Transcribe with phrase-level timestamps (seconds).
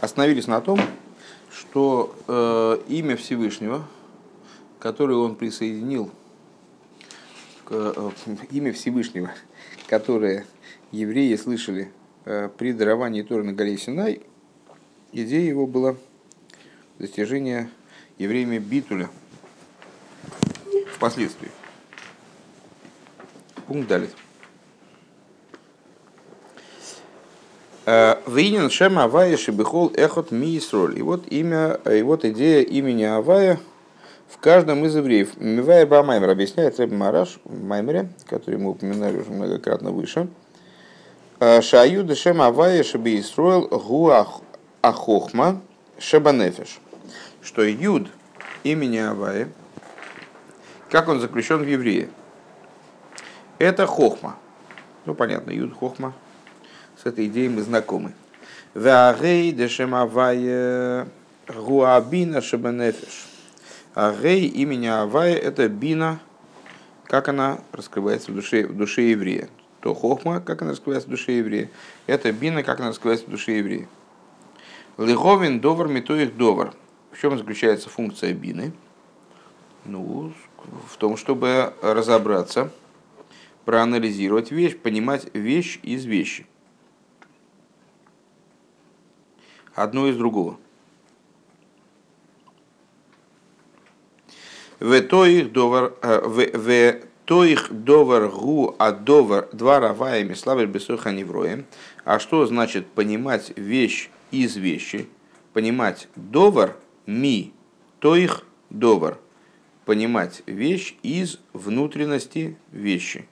[0.00, 0.78] Остановились на том,
[1.50, 3.86] что э, имя Всевышнего,
[4.78, 6.10] которое он присоединил,
[7.64, 8.10] к, э,
[8.50, 9.30] имя Всевышнего,
[9.88, 10.44] которое
[10.92, 11.90] евреи слышали
[12.26, 14.20] э, при даровании Торы на горе Синай,
[15.12, 15.96] идея его была
[16.98, 17.70] достижение
[18.18, 19.08] евреями Битуля
[20.94, 21.50] впоследствии.
[23.66, 24.10] Пункт далее.
[27.86, 30.98] Винин Шема Авая Шибихол Эхот Мисроль.
[30.98, 33.60] И вот имя, и вот идея имени Авая
[34.28, 35.36] в каждом из евреев.
[35.36, 40.26] Мивая Бамаймер объясняет Рэб Мараш в Маймере, который мы упоминали уже многократно выше.
[41.38, 44.40] Шаю Дешем Авая Шиби Исроил Гуах
[44.82, 45.62] Ахохма
[46.00, 46.80] Шабанефеш.
[47.40, 48.08] Что Юд
[48.64, 49.48] имени Авая,
[50.90, 52.08] как он заключен в евреи,
[53.60, 54.34] это Хохма.
[55.04, 56.12] Ну, понятно, Юд Хохма–
[57.06, 58.12] этой идеей мы знакомы.
[58.74, 61.08] Веагей дешемавая
[61.48, 63.26] гуабина шабанефиш.
[63.94, 66.20] Агей имени Авая это бина,
[67.04, 69.48] как она раскрывается в душе, в душе еврея.
[69.80, 71.70] То хохма, как она раскрывается в душе еврея,
[72.06, 73.88] это бина, как она раскрывается в душе еврея.
[74.98, 76.74] Лиховин довар метоих довар.
[77.12, 78.72] В чем заключается функция бины?
[79.86, 80.34] Ну,
[80.88, 82.70] в том, чтобы разобраться,
[83.64, 86.46] проанализировать вещь, понимать вещь из вещи.
[89.76, 90.58] Одно из другого.
[94.80, 101.66] В тоих довар, э, в тоих довар гу а довар два раваями славер бесоха невроем.
[102.04, 105.08] А что значит понимать вещь из вещи?
[105.52, 107.52] Понимать довар ми,
[108.00, 109.18] тоих довар.
[109.84, 113.26] Понимать вещь из внутренности вещи.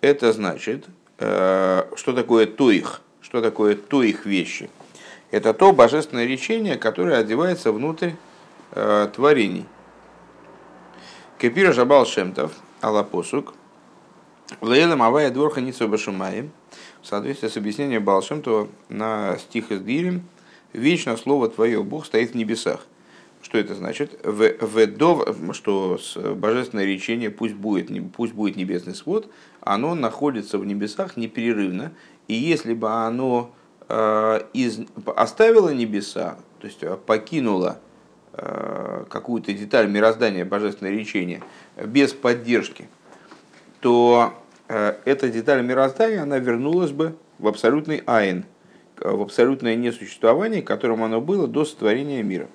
[0.00, 0.86] Это значит,
[1.18, 4.70] э, что такое тоих, что такое тоих вещи–
[5.30, 8.12] это то божественное речение, которое одевается внутрь
[8.72, 9.66] э, творений.
[11.38, 13.54] Кепира Жабал Шемтов, Аллапосук,
[14.60, 16.50] Лейлам Авая Дворха Ницу Башумаем,
[17.02, 20.22] в соответствии с объяснением Балшемтова на стих из Дирим,
[20.72, 22.86] «Вечно слово Твое, Бог стоит в небесах».
[23.40, 24.18] Что это значит?
[24.24, 25.98] В, в дов, что
[26.34, 29.30] божественное речение, пусть будет, пусть будет небесный свод,
[29.60, 31.92] оно находится в небесах непрерывно,
[32.26, 33.54] и если бы оно
[33.88, 34.80] из,
[35.16, 37.78] оставила небеса, то есть э, покинула
[38.34, 41.42] э, какую-то деталь мироздания, божественное речение,
[41.76, 42.88] без поддержки,
[43.80, 44.34] то
[44.66, 48.44] эта деталь мироздания, она вернулась бы в абсолютный айн,
[48.98, 52.48] в абсолютное несуществование, которым оно было до сотворения мира.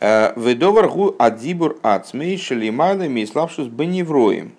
[0.00, 4.54] Ведоваргу адзибур ацмей шалимада миславшус беневроем.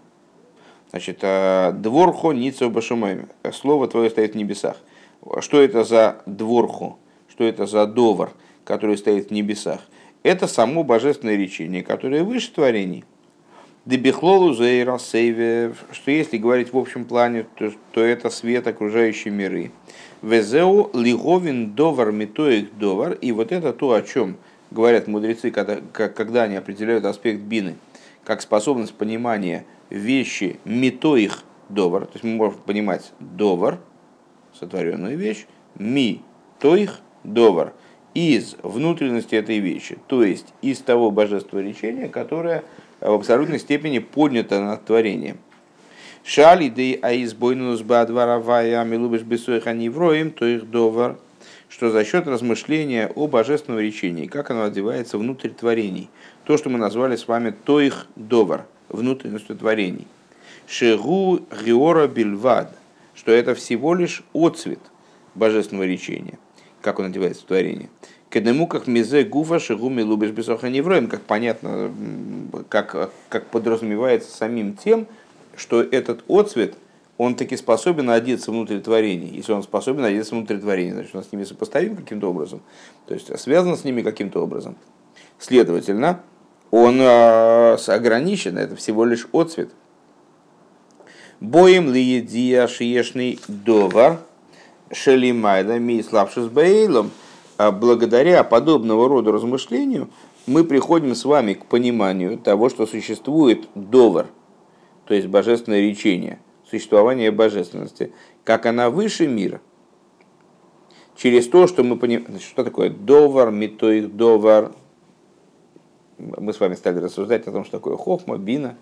[0.91, 3.27] Значит, э, дворхо ницо башумайме.
[3.53, 4.77] Слово твое стоит в небесах.
[5.39, 6.97] Что это за дворху?
[7.29, 8.31] Что это за довар,
[8.65, 9.79] который стоит в небесах?
[10.23, 13.05] Это само божественное речение, которое выше творений.
[13.85, 19.71] Дебихлолу зейра сейве, что если говорить в общем плане, то, то это свет окружающей миры.
[20.21, 23.13] Везеу лиговин довар метоих довар.
[23.13, 24.35] И вот это то, о чем
[24.71, 25.77] говорят мудрецы, когда,
[26.09, 27.77] когда они определяют аспект бины,
[28.25, 33.77] как способность понимания вещи метоих довар, то есть мы можем понимать довар,
[34.57, 35.45] сотворенную вещь,
[35.77, 36.21] ми
[36.59, 37.73] тоих довар,
[38.13, 42.63] из внутренности этой вещи, то есть из того божества речения, которое
[42.99, 45.37] в абсолютной степени поднято над творением.
[46.23, 51.17] Шали дей аизбойнус бадваравая амилубиш бесоих анивроим, то их довар,
[51.69, 56.09] что за счет размышления о божественном речении, как оно одевается внутрь творений,
[56.43, 60.07] то, что мы назвали с вами тоих довар– внутренностью творений.
[60.67, 62.75] Шегу геора бильвад,
[63.13, 64.79] что это всего лишь отцвет
[65.35, 66.37] божественного речения,
[66.81, 67.89] как он одевается в творение.
[68.29, 71.91] Кедему как мизе гуфа шигу милубиш бесоха невроем, как понятно,
[72.69, 75.07] как, как подразумевается самим тем,
[75.57, 76.75] что этот отцвет,
[77.17, 79.35] он таки способен одеться внутрь творений.
[79.35, 82.61] Если он способен одеться внутрь творений, значит, он с ними сопоставим каким-то образом,
[83.05, 84.77] то есть связан с ними каким-то образом.
[85.37, 86.21] Следовательно,
[86.71, 89.69] он э, ограничен, это всего лишь отцвет.
[91.39, 94.19] Боем ли едия шиешный довар
[94.91, 97.11] шелимайда ми слабшус бейлом.
[97.57, 100.09] А благодаря подобного рода размышлению
[100.47, 104.27] мы приходим с вами к пониманию того, что существует довар,
[105.05, 108.13] то есть божественное речение, существование божественности,
[108.43, 109.61] как она выше мира.
[111.15, 114.71] Через то, что мы понимаем, что такое довар, метоих довар,
[116.21, 118.77] мы с вами стали рассуждать о том, что такое хохма, бина.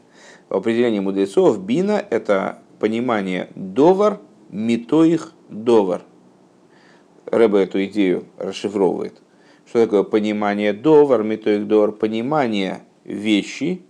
[0.49, 4.19] Определении мудрецов бина– это понимание довар,
[4.49, 6.01] митоих довар.
[7.25, 9.21] Рэба эту идею расшифровывает.
[9.67, 11.91] Что такое понимание довар, метоик довар?
[11.91, 13.83] Понимание вещи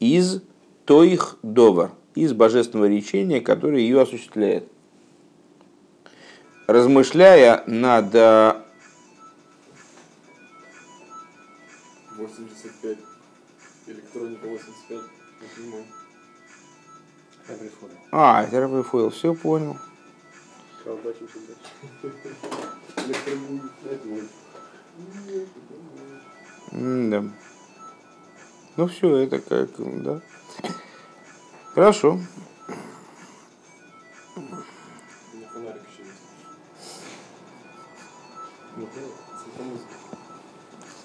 [0.00, 0.42] из
[0.84, 4.64] тоих довар, из божественного речения, которое ее осуществляет.
[6.66, 8.14] Размышляя над
[12.16, 12.55] 85.
[14.46, 15.00] Электроника 85.
[15.40, 15.84] Не понимаю.
[18.12, 19.76] А, это Рэббифойл, все понял.
[26.72, 27.24] Да.
[28.76, 29.70] Ну все, это как,
[30.02, 30.20] да.
[31.74, 32.20] Хорошо.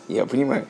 [0.08, 0.68] Я понимаю.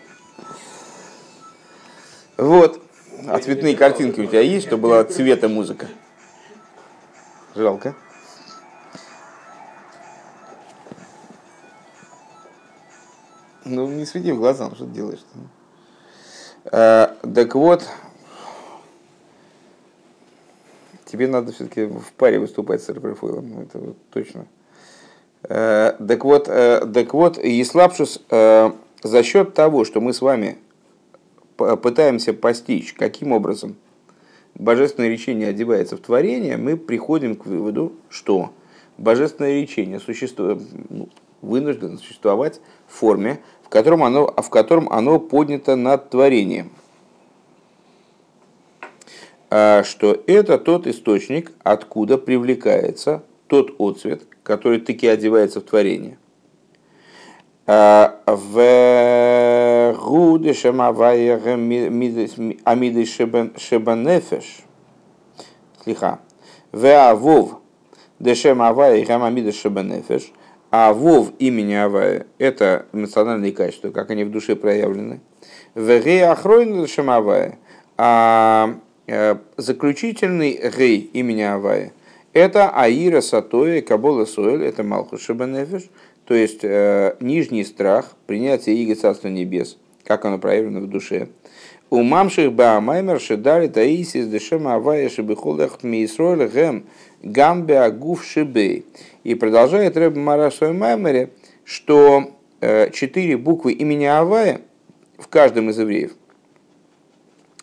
[2.41, 2.81] Вот.
[3.27, 5.88] А цветные картинки у тебя есть, что была цвета музыка?
[7.53, 7.93] Жалко.
[13.63, 15.23] Ну, не свети в глаза, ну, что ты делаешь?
[16.65, 17.88] А, так вот,
[21.05, 24.47] тебе надо все-таки в паре выступать с Раприфойлом, это вот точно.
[25.43, 28.71] Э, Так вот, э, так вот, Еслапшус э,
[29.03, 30.57] за счет того, что мы с вами
[31.81, 33.75] пытаемся постичь, каким образом
[34.56, 38.52] божественное речение одевается в творение, мы приходим к выводу, что
[38.98, 41.10] божественное речение существует, ну,
[41.42, 46.72] вынуждено существовать в форме, в котором оно, в котором оно поднято над творением.
[49.50, 56.18] А, Что это тот источник, откуда привлекается тот отцвет, который таки одевается в творение.
[57.68, 58.56] В
[60.00, 61.40] гуде шемавая
[62.66, 64.63] амиды шебанефеш.
[65.84, 66.19] Слиха.
[66.72, 67.62] В авов
[68.19, 69.06] дешем авая
[69.52, 70.31] шебанефеш.
[70.74, 75.19] А вов имени Авая– это эмоциональные качества, как они в душе проявлены.
[75.75, 77.60] В гей ахройн Авая.
[77.98, 78.75] А
[79.06, 81.92] э, заключительный гей имени Авая–
[82.34, 85.90] это Аира Сатоя Кабола Соэль, это Малхус Шабанефеш,
[86.31, 89.75] то есть э, нижний страх, принятие Иго Царства Небес,
[90.06, 91.28] как оно проявлено в душе.
[91.89, 96.86] У мамших баамаймер шедали таисис дешема авая шебихолах мейсройль гэм
[97.22, 98.86] гамбе агуф шибей.
[99.25, 101.31] И продолжает Рэб Мара в своем маймере,
[101.66, 102.31] что
[102.62, 104.62] э, четыре буквы имени Авая
[105.18, 106.13] в каждом из евреев,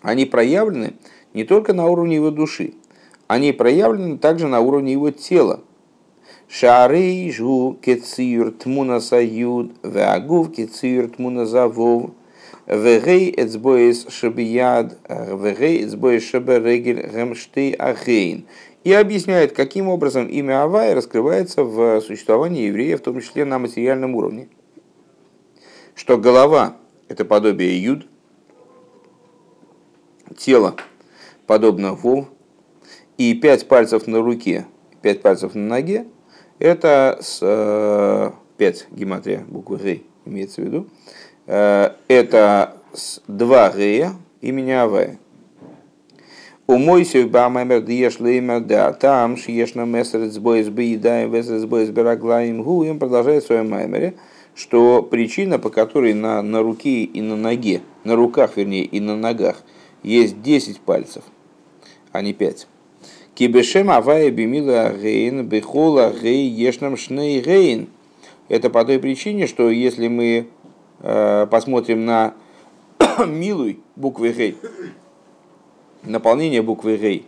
[0.02, 0.92] они проявлены
[1.32, 2.74] не только на уровне его души,
[3.28, 5.60] они проявлены также на уровне его тела.
[6.48, 12.12] Шарей жу кецир тмуна саюд, веагув кецир тмуна завов,
[12.66, 18.46] вегей эцбоис шабияд, вегей эцбоис шаберегель гемштей ахейн.
[18.82, 24.14] И объясняет, каким образом имя Авай раскрывается в существовании еврея, в том числе на материальном
[24.14, 24.48] уровне.
[25.94, 26.76] Что голова–
[27.08, 28.06] это подобие юд,
[30.38, 30.76] тело
[31.46, 32.26] подобно вов,
[33.18, 34.66] и пять пальцев на руке,
[35.02, 36.06] пять пальцев на ноге–
[36.58, 40.86] это с, э, пять гематрия буквы Г имеется в виду.
[41.46, 45.18] Э, это с два Г имени Авая.
[46.66, 52.84] У Мойсей Бамаймер Диеш Леймер Да Там Шиешна Мессер Цбоис Бейдаем Весер Цбоис Бераглаем Гу
[52.84, 54.16] им продолжает в своем маймере,
[54.54, 59.16] что причина, по которой на, на руке и на ноге, на руках, вернее, и на
[59.16, 59.62] ногах
[60.02, 61.22] есть 10 пальцев,
[62.12, 62.66] а не 5.
[63.38, 67.88] Кибешем авая бимила гейн бехола гей ешнам шней гейн.
[68.48, 70.48] Это по той причине, что если мы
[70.98, 72.34] э, посмотрим на
[73.24, 74.56] милуй буквы гей,
[76.02, 77.26] наполнение буквы гей,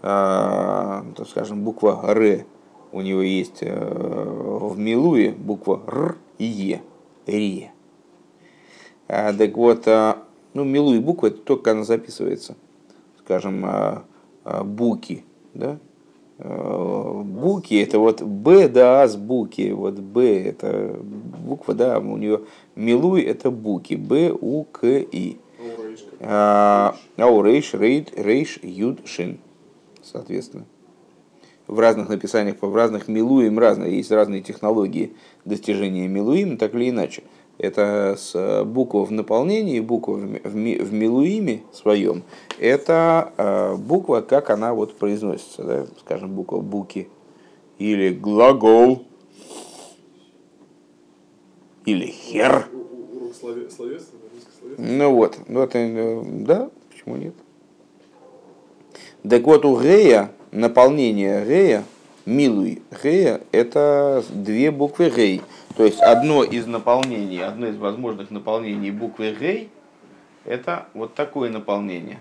[0.00, 2.46] э, скажем, буква Р,
[2.92, 6.80] у него есть э, в милуе буква Р и Е,
[7.26, 7.70] Ре.
[9.08, 10.14] А, так вот, э,
[10.54, 12.56] ну, милуй буква, это только она записывается.
[13.18, 13.98] Скажем, э, э,
[14.64, 15.24] буки,
[15.54, 15.78] да?
[16.38, 22.42] Э, Буки это вот Б да с буки, вот Б это буква, да, у нее
[22.76, 25.38] милуй это буки, Б У К И.
[25.60, 26.16] Аурейшка.
[26.20, 29.38] А рейш, рейд, рейш, юд, шин,
[30.02, 30.64] соответственно.
[31.66, 35.14] В разных написаниях, в разных милуим разные, есть разные технологии
[35.44, 37.24] достижения милуим, так или иначе.
[37.58, 42.22] Это с букв в наполнении, буква в ми- в ми- в милуиме своем,
[42.60, 45.86] это э, буква, как она вот произносится, да?
[46.00, 47.08] скажем, буква буки,
[47.78, 49.02] или глагол,
[51.84, 52.68] или хер.
[54.60, 54.78] Слове-.
[54.78, 57.34] Ну вот, ну это, э, да, почему нет?
[59.28, 61.82] Так вот, у Рея, наполнение Рея,
[62.28, 65.40] Милуй Гея– это две буквы Гей.
[65.78, 69.70] То есть одно из наполнений, одно из возможных наполнений буквы Гей–
[70.44, 72.20] это вот такое наполнение.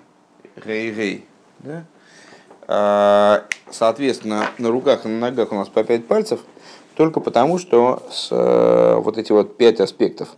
[0.66, 1.26] Гей-гей.
[1.60, 1.84] Да?
[2.70, 6.40] А, Соответственно, на руках и на ногах у нас по пять пальцев,
[6.96, 10.30] только потому, что с, э, вот эти вот пять аспектов,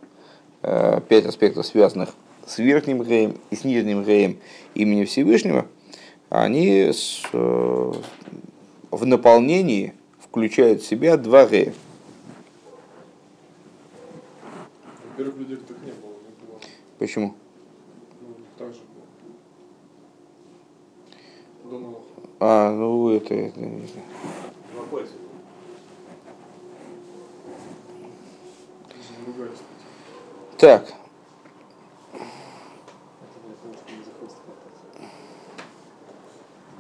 [0.63, 2.09] э, пять аспектов, связанных
[2.47, 4.39] с верхним Геем и с нижним Геем
[4.73, 5.67] имени Всевышнего,
[6.29, 7.93] они с, э,
[8.91, 11.74] в наполнении включают в себя два Гея.
[15.12, 16.60] Во-первых, людей так не было, не было.
[16.98, 17.36] Почему?
[18.22, 18.27] Ну,
[18.58, 18.79] так же
[21.63, 21.72] было.
[21.72, 22.00] До Ноха.
[22.39, 24.05] А, ну это, это не знаю.
[30.58, 30.93] Так,
[32.12, 33.38] Это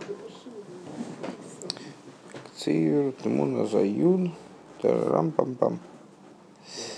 [0.05, 2.53] для того, чтобы не заходить в контакт.
[2.69, 4.31] Цир, Тмуна, Заюн,
[4.83, 5.79] Тарам-пам-пам.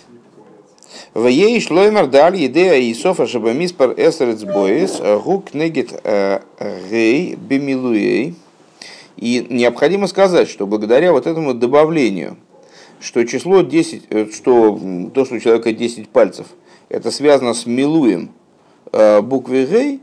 [0.09, 0.75] Не поковыряться.
[1.15, 5.93] Вей шлоймер даль идея Исофа Шабамиспар Эсерец Боис Гук Негит
[6.89, 8.35] Гей Бемилуей.
[9.15, 12.35] И необходимо сказать, что благодаря вот этому добавлению,
[12.99, 14.77] что число 10, э, что
[15.13, 16.47] то, что у человека 10 пальцев,
[16.89, 18.31] это связано с милуем
[18.91, 19.99] э, буквы Гей,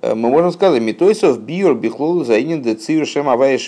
[0.00, 3.58] э, мы можем сказать, Митойсов биор бихлол заинен децир шем авая.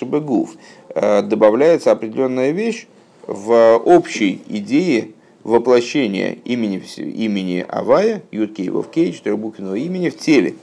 [0.95, 2.87] Э, Добавляется определенная вещь
[3.27, 5.13] в общей идее
[5.45, 10.55] воплощения имени, имени Авая, Юткей Вовкей, четырехбуквенного имени в теле.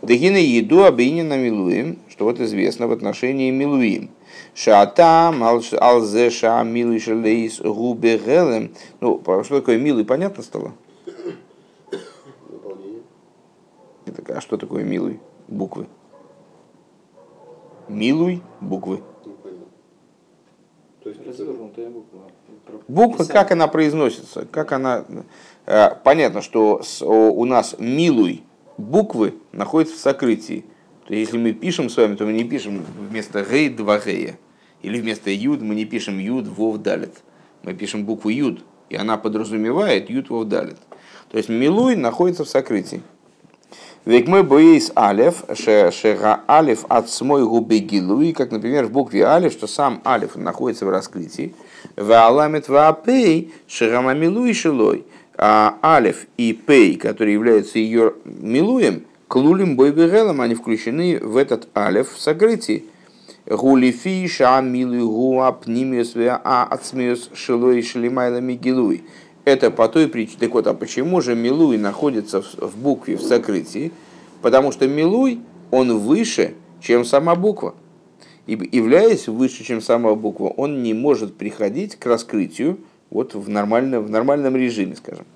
[0.00, 4.10] Дагина еду объединена Милуим, что вот известно в отношении Милуим.
[4.54, 8.72] Шатам алзеша милуй шелейс губе гелем.
[9.00, 10.72] Ну, что такое милуй, понятно стало?
[14.28, 15.20] А что такое милуй?
[15.48, 15.86] Буквы.
[17.88, 19.02] Милуй буквы.
[21.02, 22.20] То есть развернутая буква.
[22.86, 25.04] Буква, как она произносится, как она...
[25.66, 28.44] э, Понятно, что у нас милуй
[28.78, 30.64] буквы находятся в сокрытии.
[31.06, 34.38] То есть, если мы пишем с вами, то мы не пишем вместо гей два гея.
[34.82, 37.22] Или вместо юд мы не пишем юд вов далит.
[37.62, 40.78] Мы пишем букву юд, и она подразумевает юд вов далит.
[41.30, 43.02] То есть милуй находится в сокрытии.
[44.04, 49.24] Ведь мы боис алев, ше- шега алев от смой губы гилуи, как, например, в букве
[49.24, 51.54] алев, что сам алев находится в раскрытии.
[51.96, 55.04] В аламет ваапей шерама милуи шилой.
[55.38, 62.12] А алев и пей, которые являются ее милуем, клулим бойбегелом, они включены в этот алев
[62.12, 62.84] в сокрытии.
[63.46, 69.04] Гулифи ша милуй гуа пнимиус а ацмиус шилой шелимайлами гилуи.
[69.44, 70.38] Это по той причине.
[70.38, 73.92] Так вот, а почему же Милуй находится в, букве в сокрытии?
[74.40, 77.74] Потому что Милуй, он выше, чем сама буква.
[78.46, 82.78] И являясь выше, чем сама буква, он не может приходить к раскрытию
[83.10, 85.26] вот в, нормальном, в нормальном режиме, скажем.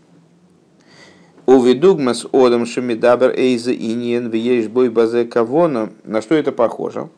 [1.46, 5.90] Увидугмас одам шамидабер эйза иньен вееш бой базе кавона.
[6.04, 7.08] На что это похоже?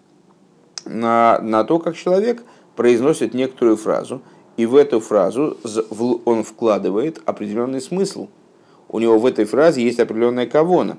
[0.85, 2.43] На, на то, как человек
[2.77, 4.21] произносит некоторую фразу,
[4.59, 5.57] и в эту фразу
[6.25, 8.29] он вкладывает определенный смысл.
[8.89, 10.99] У него в этой фразе есть определенная кавона.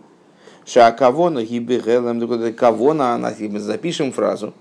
[0.66, 4.54] Ша кавона гибегелем кавона, она, если мы запишем фразу,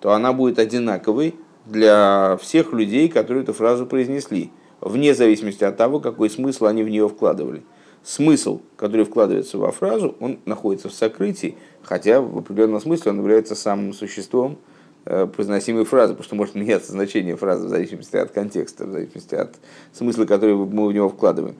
[0.00, 4.50] то она будет одинаковой для всех людей, которые эту фразу произнесли,
[4.82, 7.62] вне зависимости от того, какой смысл они в нее вкладывали.
[8.04, 13.54] Смысл, который вкладывается во фразу, он находится в сокрытии, хотя в определенном смысле он является
[13.54, 14.58] самым существом
[15.04, 19.34] э, произносимой фразы, потому что может меняться значение фразы в зависимости от контекста, в зависимости
[19.34, 19.54] от
[19.92, 21.56] смысла, который мы в него вкладываем.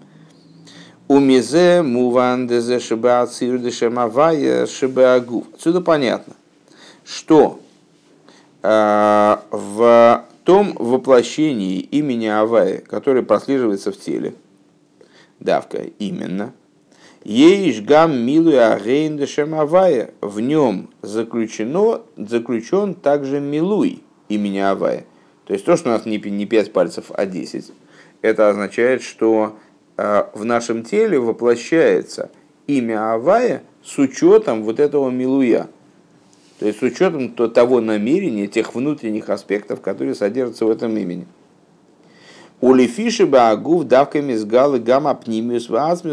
[1.09, 5.47] Умизе муван дезе шиба ацир де шемавая шиба агув.
[5.55, 6.35] Отсюда понятно,
[7.05, 7.61] что
[8.63, 14.35] э, в том воплощении имени Авая, которое прослеживается в теле,
[15.39, 16.53] давка именно,
[17.25, 20.11] Ейш гам милуй агейн дешем Авая.
[20.21, 25.05] В нем заключено, заключен также милуй имени Авая.
[25.45, 27.73] То есть то, что у нас не, не 5 пальцев, а 10,
[28.23, 29.57] это означает, что
[29.97, 32.31] э, в нашем теле воплощается
[32.67, 35.69] имя Авая с учетом вот этого милуя.
[36.59, 41.27] То есть с учетом то- того намерения, тех внутренних аспектов, которые содержатся в этом имени.
[42.63, 45.67] Улифиши баагув давками с галы гамма пнимиус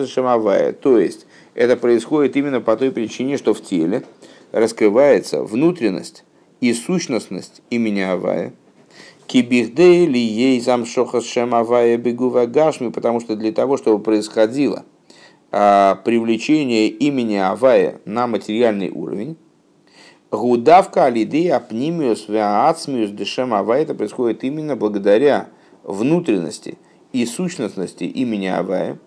[0.09, 0.73] шамавая.
[0.73, 4.03] То есть это происходит именно по той причине, что в теле
[4.51, 6.23] раскрывается внутренность
[6.59, 8.53] и сущностность имени Авая.
[9.27, 14.85] Кибихдей ли ей замшохас шамавая бегува гашми, потому что для того, чтобы происходило
[15.51, 19.37] а, привлечение имени Авая на материальный уровень,
[20.31, 23.81] Гудавка алиды апнимиус веацмиус дешем авая.
[23.81, 25.49] Это происходит именно благодаря
[25.89, 26.77] внутренности
[27.11, 28.99] и сущностности имени Авая.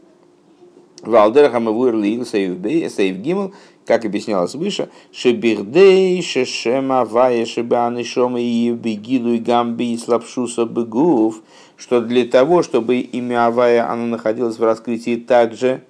[1.02, 3.54] Валдерхам и Вуэрли Сейв Гимл,
[3.86, 11.42] как объяснялось выше, Шебирдей, Шешем Авая, Шебаны Шома и Бегилу и Гамби и Слапшуса Бегув,
[11.76, 15.82] что для того, чтобы имя Авая оно находилось в раскрытии также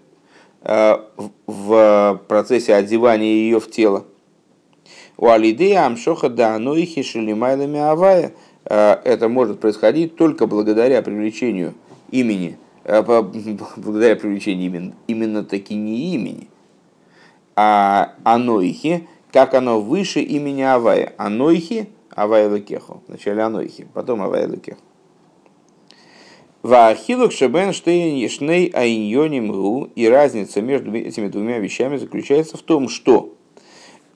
[0.62, 0.96] э,
[1.46, 4.04] в процессе одевания ее в тело.
[5.18, 8.32] У Алидея Амшоха да Анойхи Шелимайлами Авая
[8.74, 11.74] это может происходить только благодаря привлечению
[12.10, 13.02] имени Э,
[13.76, 16.48] благодаря привлечению именно, именно таки не имени,
[17.54, 21.14] а анойхи, как оно выше имени Авая.
[21.16, 23.02] Анойхи, Авая Лекеху.
[23.06, 24.80] Вначале Анойхи, потом Авая Лекеху.
[26.62, 29.88] Вахилук шебен штейн айньоним ру.
[29.94, 33.34] И разница между этими двумя вещами заключается в том, что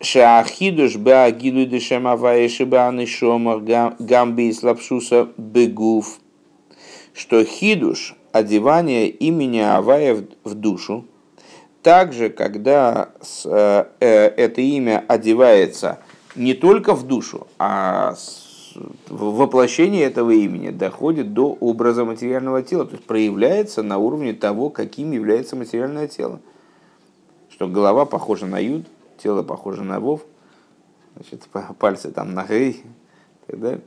[0.00, 3.60] Шахидуш беагилу дешем авая шибаны шомар
[3.98, 6.18] гамби слабшуса бегув.
[7.14, 11.06] Что хидуш, одевание имени Авая в душу.
[11.82, 13.10] Также, когда
[14.00, 16.00] это имя одевается
[16.34, 18.14] не только в душу, а
[19.08, 25.12] воплощение этого имени доходит до образа материального тела, то есть проявляется на уровне того, каким
[25.12, 26.40] является материальное тело.
[27.48, 28.84] Что голова похожа на юд,
[29.18, 30.23] тело похоже на вов,
[31.14, 33.82] значит, пальцы там на гей и так далее.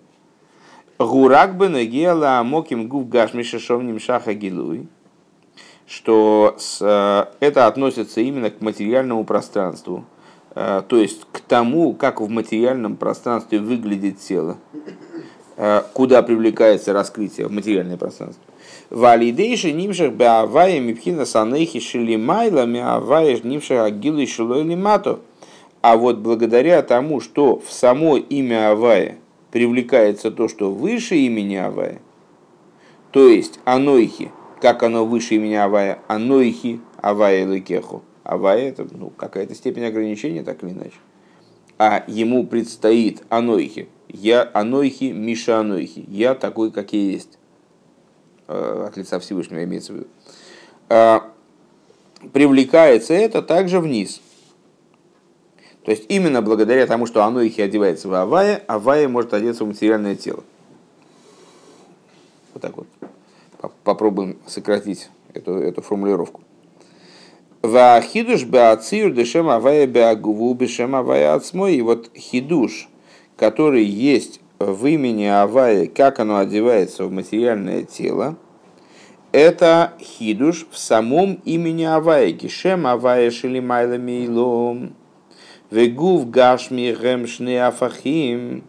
[0.99, 4.87] Гурак бы нагела моким гув гашмиша шовним шаха гилуй,
[5.87, 10.03] что с, э, это относится именно к материальному пространству,
[10.55, 14.57] э, то есть к тому, как в материальном пространстве выглядит тело,
[15.55, 18.48] э, куда привлекается раскрытие в материальное пространство.
[18.89, 24.77] Валидейши нимших беавая мипхина санехи шилимайла миавая нимших агилы шилой.
[25.81, 29.17] А вот благодаря тому, что в само имя Авая–
[29.51, 31.99] привлекается то, что выше имени Авая,
[33.11, 34.31] то есть Анойхи,
[34.61, 38.03] как оно выше имени Авая, Анойхи, Авая Лекеху.
[38.23, 40.97] Авая это ну, какая-то степень ограничения, так или иначе.
[41.79, 43.87] А ему предстоит Анойхи.
[44.07, 46.05] Я Анойхи, Миша Анойхи.
[46.07, 47.38] Я такой, как я есть.
[48.49, 50.07] Э, от лица Всевышнего имеется в виду.
[50.89, 51.31] А,
[52.33, 54.21] привлекается это также вниз–
[55.89, 59.63] то есть именно благодаря тому, что оно их и одевается в Авая, Авая может одеться
[59.63, 60.43] в материальное тело.
[62.53, 62.87] Вот так вот.
[63.83, 66.41] Попробуем сократить эту, эту формулировку.
[67.63, 71.77] Вахидуш беацир дешем авая беагуву бешем авая ацмой.
[71.77, 72.87] И вот хидуш,
[73.35, 78.37] который есть в имени Авая, как оно одевается в материальное тело,
[79.31, 82.33] это хидуш в самом имени Авая.
[82.33, 84.95] Кишем Авая шелимайла мейлом.
[85.71, 88.63] Вегув гашми гемшны афахим.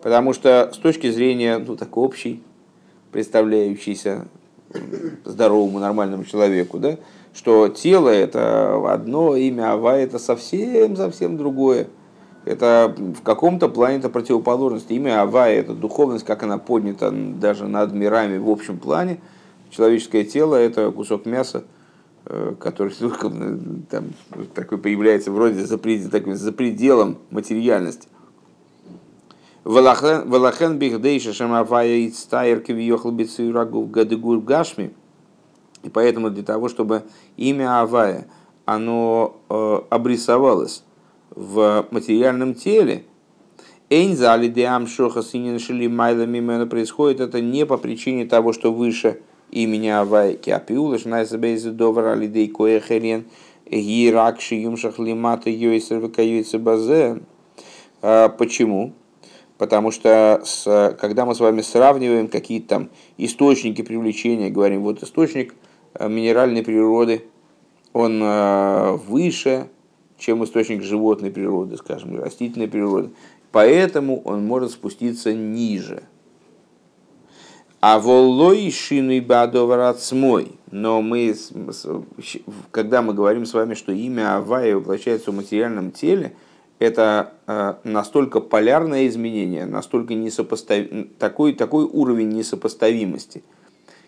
[0.00, 2.42] Потому что с точки зрения ну, такой общей,
[3.10, 4.28] представляющейся
[5.24, 6.98] здоровому нормальному человеку, да,
[7.34, 11.88] что тело это одно, имя Ава это совсем-совсем другое.
[12.48, 14.90] Это в каком-то плане это противоположность.
[14.90, 19.20] Имя Ава это духовность, как она поднята даже над мирами в общем плане.
[19.70, 21.64] Человеческое тело это кусок мяса,
[22.30, 22.92] Э, который
[23.90, 24.12] там,
[24.54, 28.06] такой появляется вроде за, пред, за пределом материальности.
[29.64, 34.92] Валахен бихдейша шамавая ицтайр кивиохал бицуирагу гадыгур гашми.
[35.82, 37.04] И поэтому для того, чтобы
[37.38, 38.26] имя Авая,
[38.66, 40.84] оно э, обрисовалось
[41.38, 43.04] в материальном теле,
[43.90, 49.20] Эйнзали диам шоха синин шили майла мимена происходит это не по причине того, что выше
[49.52, 53.26] имени Авай Киапиула, Шнайсабейза Довар Алидей Коехерен,
[53.70, 57.20] Гиракши Юмшах Лимата Йойсер Вакаюйца Базе.
[58.02, 58.94] А, почему?
[59.58, 65.54] Потому что с, когда мы с вами сравниваем какие-то там источники привлечения, говорим, вот источник
[65.94, 67.24] э, минеральной природы,
[67.92, 69.68] он э, выше,
[70.18, 73.10] чем источник животной природы, скажем, растительной природы.
[73.52, 76.02] Поэтому он может спуститься ниже.
[77.80, 80.52] А воллой шины бадоварацмой.
[80.72, 81.34] Но мы,
[82.72, 86.34] когда мы говорим с вами, что имя Авая воплощается в материальном теле,
[86.80, 90.86] это э, настолько полярное изменение, настолько несопостав...
[91.18, 93.42] такой, такой уровень несопоставимости,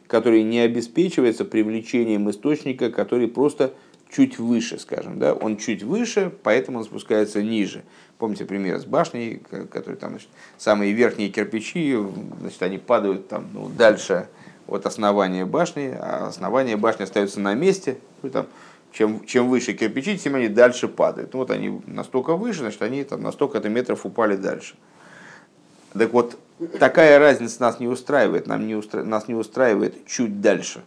[0.07, 3.73] который не обеспечивается привлечением источника, который просто
[4.13, 7.83] чуть выше, скажем, да, он чуть выше, поэтому он спускается ниже.
[8.19, 11.97] Помните пример с башней, который там, значит, самые верхние кирпичи,
[12.41, 14.29] значит, они падают там, ну, дальше
[14.67, 18.47] от основания башни, а основание башни остается на месте, ну, там,
[18.93, 21.33] чем, чем выше кирпичи, тем они дальше падают.
[21.33, 24.75] Ну вот они настолько выше, значит они там на столько-то метров упали дальше.
[25.93, 26.39] Так вот,
[26.79, 29.03] такая разница нас не устраивает, нам не устра...
[29.03, 30.83] нас не устраивает чуть дальше.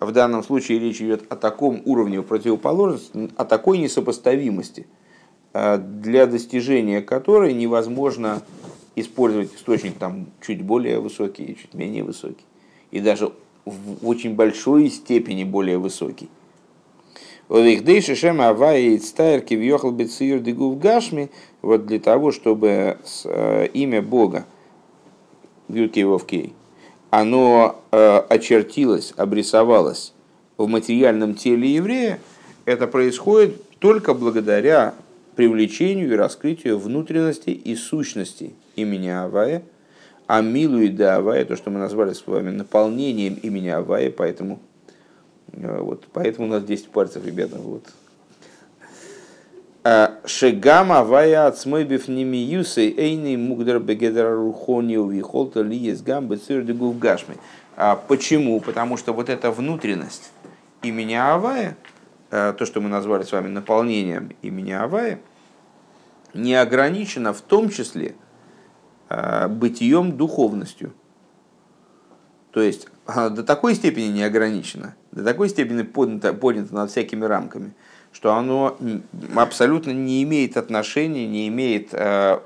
[0.00, 4.86] В данном случае речь идет о таком уровне противоположности, о такой несопоставимости,
[5.52, 8.42] э, для достижения которой невозможно
[8.94, 12.44] использовать источник там чуть более высокий чуть менее высокий.
[12.90, 13.32] И даже
[13.64, 16.28] в очень большой степени более высокий.
[21.62, 24.44] Вот для того, чтобы э, имя Бога,
[25.68, 26.52] Юркей Вовкей,
[27.10, 30.12] оно э, очертилось, обрисовалось
[30.56, 32.18] в материальном теле еврея,
[32.64, 34.94] это происходит только благодаря
[35.36, 39.62] привлечению и раскрытию внутренности и сущности имени Авая,
[40.26, 44.58] а милую да Авая, то, что мы назвали с вами наполнением имени Авая, поэтому,
[45.52, 47.56] э, вот, поэтому у нас 10 пальцев, ребята.
[47.56, 47.84] Вот.
[49.90, 56.28] А, Шегам Авая от смой бифними юсей эйный мугдар бегедра рухониу вихолта ли есть гам
[56.28, 57.36] бецир дегув гашми.
[57.74, 58.60] А почему?
[58.60, 60.30] Потому что вот эта внутренность
[60.82, 61.78] имени Авая,
[62.30, 65.20] э, то, что мы назвали с вами наполнением имени Авая,
[66.34, 68.14] не ограничена в том числе
[69.08, 70.92] э, бытием духовностью.
[72.50, 77.72] То есть до такой степени не ограничено, до такой степени поднято, поднято над всякими рамками,
[78.12, 78.76] что оно
[79.36, 82.40] абсолютно не имеет отношения, не имеет, э,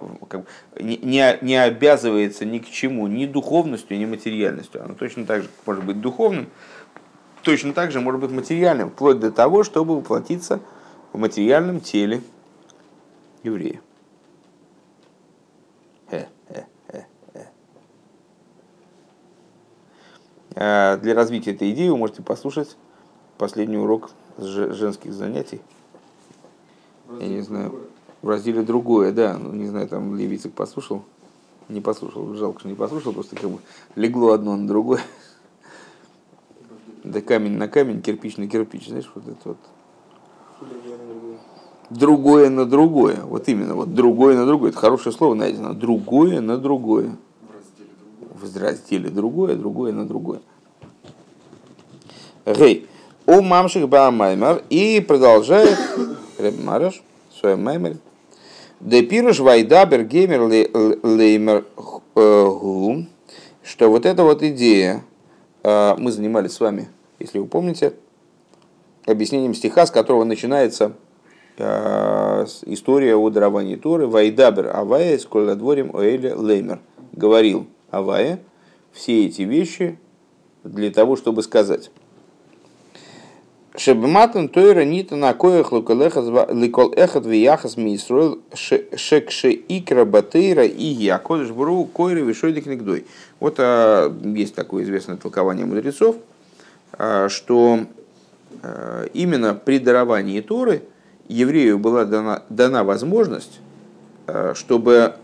[0.79, 4.85] не, не обязывается ни к чему, ни духовностью, ни материальностью.
[4.85, 6.49] Оно точно так же может быть духовным,
[7.43, 10.61] точно так же может быть материальным, вплоть до того, чтобы воплотиться
[11.13, 12.23] в материальном теле
[13.43, 13.81] еврея.
[20.55, 22.77] Э, для развития этой идеи вы можете послушать
[23.39, 25.61] последний урок женских занятий.
[27.21, 27.81] Я не знаю,
[28.23, 29.37] в разделе другое, да.
[29.39, 31.03] Ну, не знаю, там Левицик послушал.
[31.69, 33.59] Не послушал, жалко, что не послушал, просто как бы
[33.95, 35.01] легло одно на другое.
[37.05, 39.59] Да камень на камень, кирпич на кирпич, знаешь, вот это вот.
[41.91, 43.21] Другое на другое.
[43.23, 44.71] Вот именно, вот другое на другое.
[44.71, 45.75] Это хорошее слово найдено.
[45.75, 47.17] Другое на другое
[48.43, 50.41] в разделе другое, другое на другое.
[52.47, 52.89] Гей.
[53.27, 55.79] У мамших маймер и продолжает
[56.39, 57.03] Реб Мараш,
[57.39, 57.99] свой маймер.
[58.81, 60.43] Де пируш вайдабер геймер
[61.05, 61.65] леймер
[62.17, 63.07] э, гу,
[63.63, 65.05] что вот эта вот идея,
[65.63, 66.89] э, мы занимались с вами,
[67.21, 67.95] если вы помните,
[69.07, 70.95] объяснением стиха, с которого начинается
[71.59, 74.09] э, история о даровании Торы.
[74.09, 76.81] Вайдабер авая с дворем оэля леймер.
[77.13, 78.41] Говорил Авая
[78.91, 79.97] все эти вещи
[80.65, 81.93] для того, чтобы сказать.
[83.75, 91.51] Шебматан тойра нита на коях ликол эхат вияхас мисроил шекше икра батейра и я кодыш
[91.51, 93.07] бру койра вишойдик нигдой.
[93.41, 96.17] Вот а, есть такое известное толкование мудрецов,
[96.93, 97.87] а, что
[98.63, 100.83] а, именно при даровании Торы
[101.29, 103.59] еврею была дана, дана возможность,
[104.27, 105.15] а, чтобы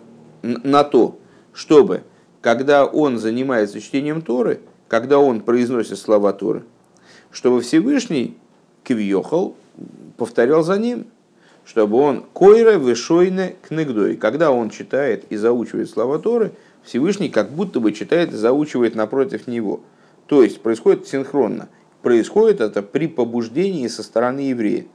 [0.42, 1.18] на то,
[1.52, 2.02] чтобы
[2.40, 6.62] когда он занимается чтением Торы, когда он произносит слова Торы,
[7.30, 8.36] чтобы Всевышний
[8.84, 9.56] кивьехал
[10.16, 11.06] повторял за ним,
[11.64, 14.16] чтобы он койра вышойне кнегдой.
[14.16, 19.46] Когда он читает и заучивает слова Торы, Всевышний как будто бы читает и заучивает напротив
[19.46, 19.80] него.
[20.26, 21.68] То есть происходит синхронно.
[22.02, 24.86] Происходит это при побуждении со стороны еврея.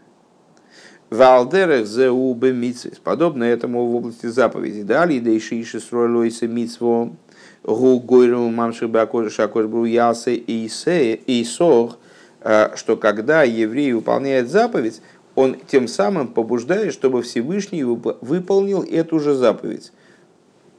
[1.10, 2.98] Валдерех зеубе митсвис.
[2.98, 4.82] Подобно этому в области заповеди.
[4.82, 7.18] Далее дейшиши сройлойся митсвом
[7.64, 12.03] гу гойру мамши бакош акош был ясы и сох, э,
[12.44, 15.02] что когда еврей выполняет заповедь,
[15.36, 19.92] он тем самым побуждает, чтобы Всевышний выполнил эту же заповедь.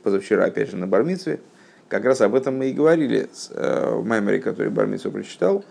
[0.03, 1.41] Позавчера, опять же, на Бармицве,
[1.89, 5.65] как раз об этом мы и говорили э, в Маймере, который Бармицу прочитал.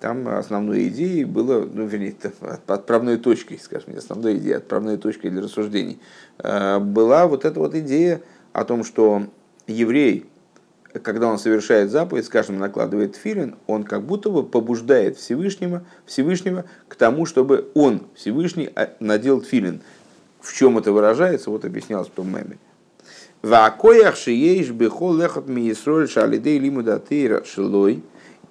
[0.00, 2.14] Там основной идеей было, ну, вернее,
[2.66, 6.00] отправной точкой, скажем, не основной идеей, отправной точкой для рассуждений,
[6.38, 8.22] э, была вот эта вот идея
[8.52, 9.24] о том, что
[9.66, 10.26] еврей,
[11.02, 16.96] когда он совершает заповедь, скажем, накладывает филин, он как будто бы побуждает Всевышнего, Всевышнего к
[16.96, 19.82] тому, чтобы он, Всевышний, а, надел филин.
[20.40, 22.58] В чем это выражается, вот объяснялось в том меме.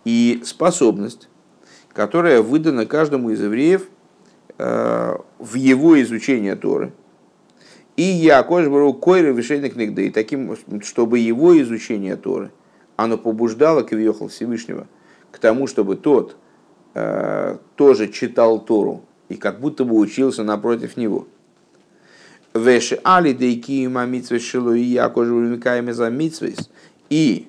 [0.06, 1.30] И способность,
[1.94, 3.88] которая выдана каждому из евреев
[4.58, 6.92] э, в его изучение Торы,
[8.00, 12.50] и Якош Бару Койра Вишейных Нигда, и таким, чтобы его изучение Торы,
[12.96, 14.88] оно побуждало Кавиохал Всевышнего
[15.32, 16.38] к тому, чтобы тот
[16.94, 21.28] э, тоже читал Тору и как будто бы учился напротив него.
[22.54, 26.70] Веши али дейки мамитсвес шилу и якожу вымикаем за митсвес.
[27.10, 27.48] И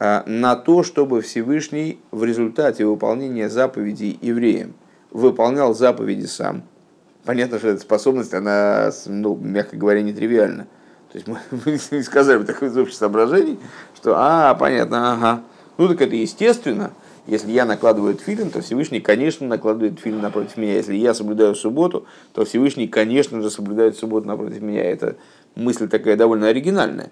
[0.00, 4.74] э, на то, чтобы Всевышний в результате выполнения заповедей евреям
[5.12, 6.64] выполнял заповеди сам.
[7.24, 10.66] Понятно, что эта способность, она, ну, мягко говоря, нетривиальна.
[11.12, 13.58] То есть мы, мы не сказали бы такое из общих соображений,
[13.94, 15.42] что, а, понятно, ага.
[15.78, 16.92] Ну так это естественно,
[17.26, 20.74] если я накладываю филин, то Всевышний, конечно, накладывает филин напротив меня.
[20.74, 22.04] Если я соблюдаю субботу,
[22.34, 24.82] то Всевышний, конечно же, соблюдает субботу напротив меня.
[24.82, 25.16] Это
[25.54, 27.10] мысль такая довольно оригинальная.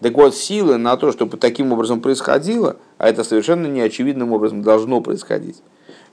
[0.00, 5.00] Так вот, силы на то, чтобы таким образом происходило, а это совершенно неочевидным образом должно
[5.00, 5.62] происходить.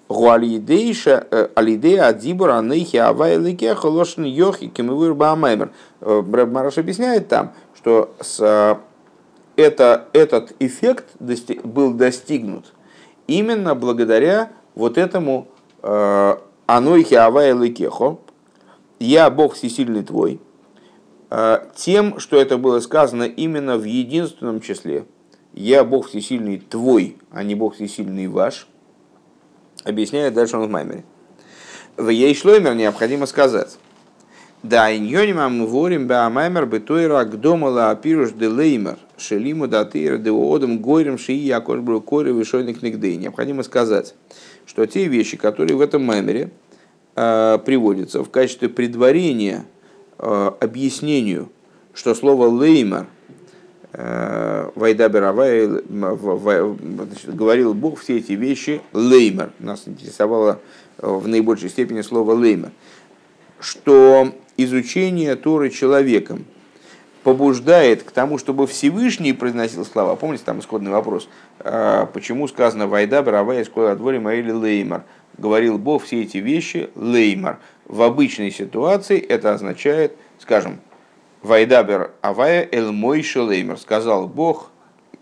[0.09, 5.71] Гуалидейша алидея адибура нейхи авайлике холошн йохи кемивыр баамаймер.
[6.01, 8.79] Мараш объясняет там, что с
[9.57, 12.73] это, этот эффект достиг, был достигнут
[13.27, 15.47] именно благодаря вот этому
[15.83, 18.19] э, «Анойхи авай лекехо»
[18.99, 20.39] «Я Бог всесильный твой»,
[21.29, 25.05] э, тем, что это было сказано именно в единственном числе.
[25.53, 28.67] «Я Бог всесильный твой», а не Бог всесильный ваш,
[29.87, 31.03] объясняет дальше он в Маймере.
[31.95, 33.77] В ей шлоймер необходимо сказать,
[34.63, 41.17] да, иньонима мы ворим баамаймер бетойра гдомала апируш де леймер шелиму датыр де одам горем
[41.17, 43.15] шии якош был коре вышойник нигды.
[43.15, 44.15] Необходимо сказать,
[44.65, 46.51] что те вещи, которые в этом маймере
[47.15, 49.65] э, приводятся в качестве предварения
[50.17, 51.49] э, объяснению,
[51.93, 53.07] что слово леймер
[53.93, 55.67] Вайда Беравай
[57.27, 59.51] говорил Бог все эти вещи леймер.
[59.59, 60.59] Нас интересовало
[60.97, 62.71] в наибольшей степени слово леймер.
[63.59, 66.45] Что изучение Торы человеком
[67.27, 70.15] побуждает к тому, чтобы Всевышний произносил слова.
[70.15, 71.27] Помните, там исходный вопрос,
[71.59, 75.03] а, почему сказано «Вайда, Баравая, Скола, Дворе, Маэли, Леймар».
[75.37, 77.59] Говорил Бог все эти вещи Леймар.
[77.85, 80.79] В обычной ситуации это означает, скажем,
[81.47, 83.77] «Вайда, Авая, Эл Мойша, Леймар».
[83.77, 84.71] Сказал Бог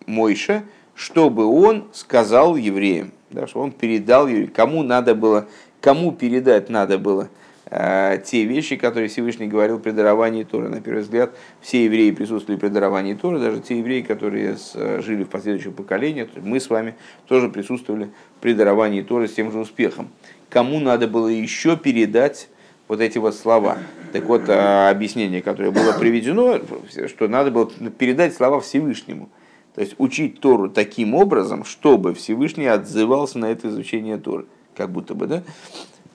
[0.05, 5.47] Мойша, чтобы он сказал евреям, да, что он передал евреям, кому надо было,
[5.81, 7.29] кому передать надо было–
[7.67, 10.69] Э, те вещи, которые Всевышний говорил при даровании Торы.
[10.69, 15.23] На первый взгляд, все евреи присутствовали при даровании Торы, даже те евреи, которые э, жили
[15.23, 16.95] в последующих поколениях, мы с вами
[17.27, 20.09] тоже присутствовали при даровании Торы с тем же успехом.
[20.49, 22.49] Кому надо было еще передать
[22.87, 23.79] вот эти вот слова.
[24.15, 26.61] Так вот, э, объяснение, которое было приведено,
[27.05, 29.27] что надо было передать слова Всевышнему.
[29.73, 34.45] То есть учить Тору таким образом, чтобы Всевышний отзывался на это изучение Торы.
[34.73, 35.43] Как будто бы, да?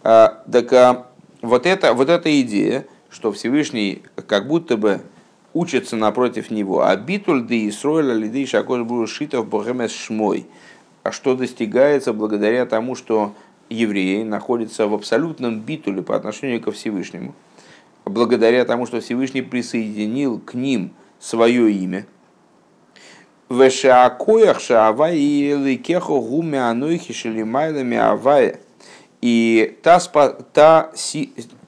[0.02, 1.08] А, так а,
[1.42, 5.02] вот, это, вот эта идея, что Всевышний как будто бы
[5.52, 10.46] учится напротив него, а битуль де Исроэля лидей шакош шитов богемес шмой,
[11.02, 13.34] а что достигается благодаря тому, что
[13.68, 17.34] евреи находятся в абсолютном битуле по отношению ко Всевышнему,
[18.04, 22.06] благодаря тому, что Всевышний присоединил к ним свое имя.
[23.48, 28.60] Вешаакоях шаавай и ликехо гуме анойхи шелимайлами авая–
[29.20, 29.98] и, та,
[30.52, 30.92] та,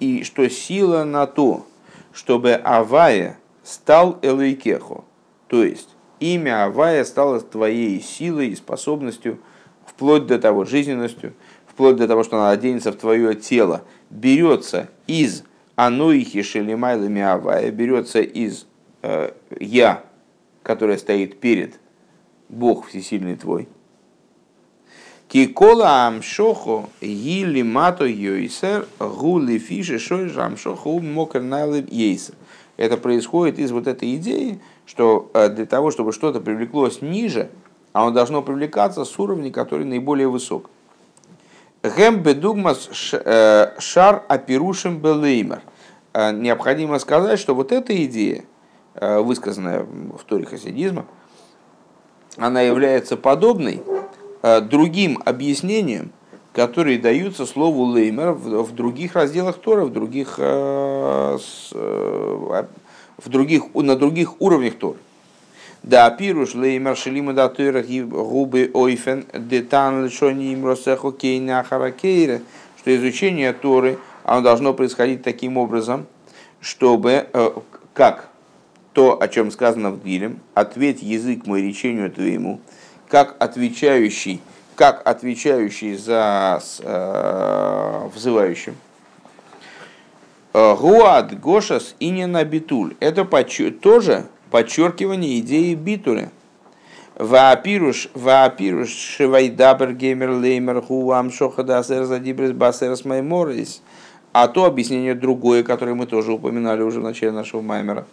[0.01, 1.67] и что сила на то,
[2.13, 5.05] чтобы Авая стал Элейкехо,
[5.49, 9.39] то есть имя Авая стало твоей силой и способностью,
[9.85, 11.35] вплоть до того, жизненностью,
[11.67, 15.45] вплоть до того, что она оденется в твое тело, берется из
[15.77, 18.67] Ануихи Шелимайлами Авая, берется из
[19.03, 20.05] э, Я,
[20.63, 21.79] которая стоит перед
[22.49, 23.69] Бог Всесильный твой,
[25.33, 32.35] Кикола амшохо гили мато йойсер гули фиши шой амшохо мокер налыб ейсер.
[32.77, 37.49] Это происходит из вот этой идеи, что э, для того, чтобы что-то привлеклось ниже,
[37.95, 40.69] оно должно привлекаться с уровня, который наиболее высок.
[41.83, 45.63] Гэм бедугмас э, шар апирушим белеймер.
[46.13, 48.45] Э, необходимо сказать, что вот эта идея,
[48.95, 51.07] высказанная в торе хасидизма,
[52.37, 53.83] она является подобной
[54.43, 56.11] Э, другим объяснениям,
[56.53, 61.39] которые даются слову леймер в других разделах Тора, в других, э,
[61.73, 62.65] э,
[63.19, 64.97] в других, на других уровнях Тора.
[65.83, 72.43] Да, пируш леймер шелима да тойрах губы ойфен детан лишони им росехо кейна харакейре,
[72.79, 76.07] что изучение Торы, оно должно происходить таким образом,
[76.61, 77.27] чтобы,
[77.95, 78.29] как
[78.93, 82.61] то, о чем сказано в Дилем, ответь язык мой речению твоему,
[83.09, 84.41] как отвечающий,
[84.77, 88.77] как отвечающий за э, взывающим.
[90.53, 92.95] Гуад Гошас и не на битуль.
[93.01, 93.25] Это
[93.81, 96.31] тоже подчеркивание идеи битуля.
[97.17, 103.83] Ваапируш, ваапируш, шивайдабер геймер леймер хуам шохадасер задибрис басерс майморис.
[104.33, 108.07] А то объяснение другое, которое мы тоже упоминали уже в начале нашего маймера,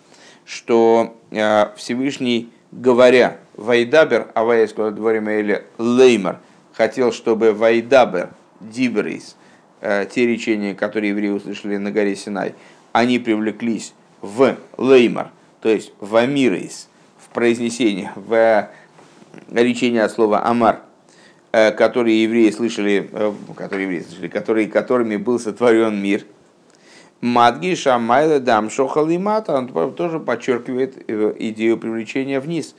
[0.45, 6.39] что э, Всевышний, говоря Вайдабер, а Ваескула дворим или Леймер,
[6.73, 9.38] хотел, чтобы Вайдабер, Дибрис,
[9.80, 12.54] э, те речения, которые евреи услышали на горе Синай,
[12.91, 15.30] они привлеклись в Леймер,
[15.62, 18.69] то есть в Амирис, в произнесении, в
[19.52, 20.82] речение от слова Амар,
[21.52, 26.26] э, которые евреи слышали, э, которые евреи слышали, которые, которыми был сотворен мир.
[27.22, 32.76] Мадги Шамайла Дам Шохал и Мата, он тоже подчеркивает э, идею привлечения вниз.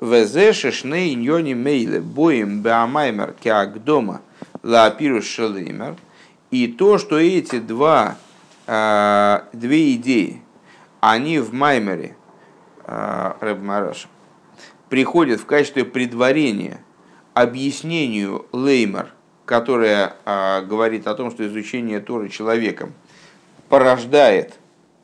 [0.00, 4.22] Везе шешне иньони мейле боем беамаймер кеагдома
[4.62, 5.94] лаапирус шелеймер.
[6.50, 8.16] И то, что эти два,
[8.66, 10.42] две идеи,
[11.00, 12.14] они в Маймере,
[12.86, 14.08] Рэб Мараша,
[14.88, 16.82] приходит в качестве предварения
[17.34, 19.12] объяснению Леймер,
[19.44, 22.92] которая а, говорит о том, что изучение Торы человеком
[23.68, 24.58] порождает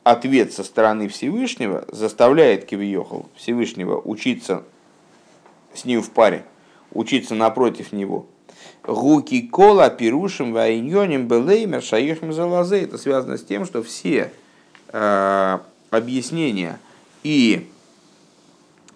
[0.05, 4.63] ответ со стороны Всевышнего, заставляет Кивиохал Всевышнего учиться
[5.75, 6.45] с ним в паре,
[6.93, 8.27] учиться напротив него.
[8.83, 12.83] Гуки кола пирушим вайньоним белеймер шаехим залазе.
[12.83, 14.33] Это связано с тем, что все
[14.89, 15.59] э,
[15.91, 16.79] объяснения
[17.29, 17.69] и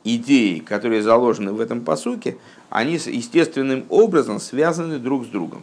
[0.05, 2.39] идеи, которые заложены в этом посуке,
[2.71, 5.63] они естественным образом связаны друг с другом.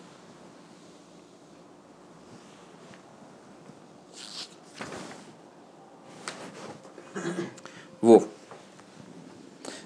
[8.01, 8.27] Вов.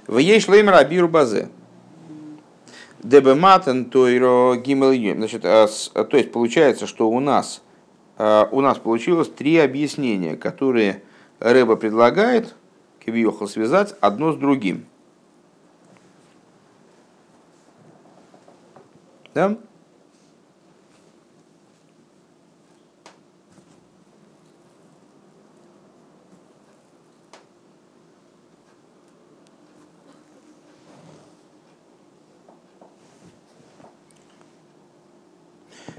[0.06, 1.48] В ей шлеймер абиру базе.
[3.02, 7.62] Дебематен тойро гимел Значит, а то есть получается, что у нас,
[8.18, 11.02] а, у нас получилось три объяснения, которые
[11.40, 12.56] Рэба предлагает–
[13.06, 14.86] Кивиохал связать одно с другим.
[19.34, 19.58] Да?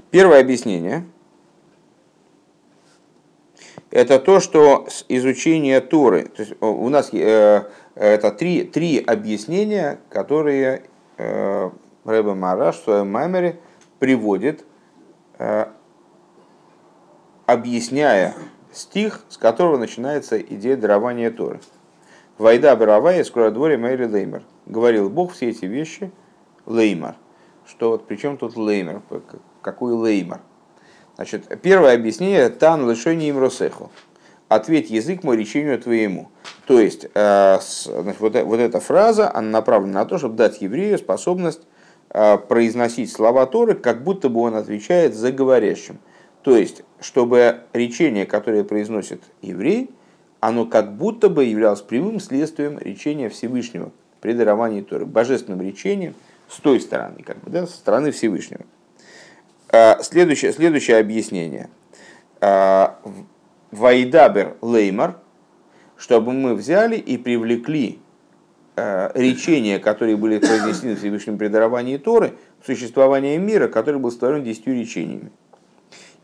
[0.09, 1.05] Первое объяснение–
[3.95, 7.63] это то, что изучение Торы, то есть у нас э,
[7.95, 10.83] это три, три объяснения, которые
[11.17, 11.69] э,
[12.03, 13.57] Рэбе Мараш в своем маймере
[13.99, 14.65] приводит,
[15.39, 15.67] э,
[17.45, 18.33] объясняя
[18.73, 21.61] стих, с которого начинается идея дарования Торы.
[22.37, 24.43] Вайда Баравая, скоро дворе Мэри Леймер.
[24.65, 26.11] Говорил Бог все эти вещи
[26.65, 27.15] Леймер.
[27.65, 29.01] Что вот при чем тут Леймер?
[29.61, 30.41] Какой Леймер?
[31.15, 33.89] Значит, первое объяснение– тан лишение им росеху.
[34.47, 36.29] Ответь язык мой речению твоему.
[36.67, 40.97] То есть, э, значит, вот, вот эта фраза, она направлена на то, чтобы дать еврею
[40.97, 41.61] способность
[42.09, 45.99] э, произносить слова Торы, как будто бы он отвечает за говорящим.
[46.43, 49.89] То есть, чтобы речение, которое произносит еврей,
[50.41, 56.13] оно как будто бы являлось прямым следствием речения Всевышнего при даровании Торы, божественным речением
[56.49, 58.61] с той стороны, как бы, да, со стороны Всевышнего.
[59.69, 61.69] А, следующее, следующее объяснение.
[62.41, 62.99] А,
[63.71, 65.17] Вайдабер леймар,
[65.97, 67.99] чтобы мы взяли и привлекли
[68.75, 74.43] а, речения, которые были произнесены в Всевышнем предаровании Торы, в существование мира, который был створен
[74.43, 75.31] десятью речениями.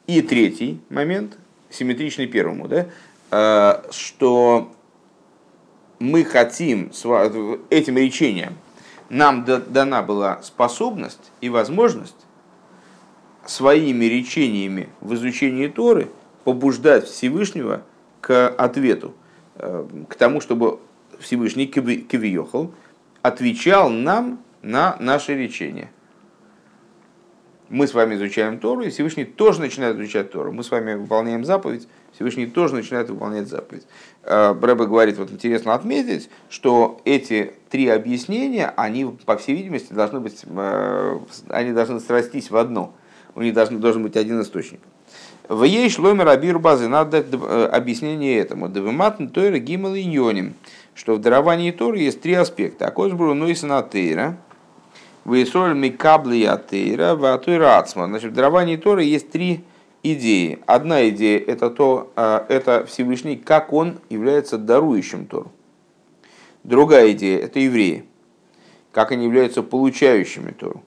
[0.08, 1.38] И третий момент,
[1.69, 4.73] симметричный первому, да, что
[5.99, 6.91] мы хотим
[7.69, 8.58] этим речением,
[9.10, 12.15] нам дана была способность и возможность
[13.45, 16.10] своими речениями в изучении Торы
[16.43, 17.84] побуждать Всевышнего
[18.21, 19.13] к ответу,
[19.56, 20.80] э, к тому, чтобы
[21.19, 22.73] Всевышний Кивиохал
[23.21, 25.91] отвечал нам на наши речения.
[27.69, 30.51] Мы с вами изучаем Тору, и Всевышний тоже начинает изучать Тору.
[30.51, 33.88] Мы с вами выполняем заповедь, Всевышний тоже начинает выполнять заповедь.
[34.23, 40.19] Э, Брэбе говорит, вот интересно отметить, что эти три объяснения, они, по всей видимости, должны
[40.19, 42.93] быть, э, они должны срастись в одно–
[43.36, 44.80] у них должен, должен быть один источник.
[45.48, 48.70] В ей шломер абир базы надо э, объяснение этому.
[48.70, 50.53] Девиматн тойра гимал и йоним,
[50.93, 52.88] что в даровании Торы есть три аспекта.
[52.88, 54.38] Акосбру нуисана тейра,
[55.26, 58.08] вейсоль микабли атейра, ватойра ацма.
[58.08, 59.66] Значит, в даровании Торы есть три
[60.03, 60.60] идеи.
[60.68, 65.51] Одна идея это то, э, это Всевышний, как он является дарующим Тору.
[66.64, 68.05] Другая идея это евреи,
[68.91, 70.84] как они являются получающими Тору.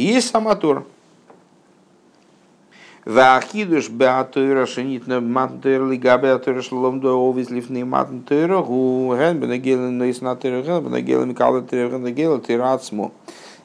[0.00, 0.84] И есть сама Тора.
[3.04, 10.84] Вахидуш беатуира шинитна матнтуира лига беатуира шлом до овизлифны матнтуира гу ген бенагелен нейснатуира ген
[10.84, 13.12] бенагелен микала туира ген бенагелен тирацму.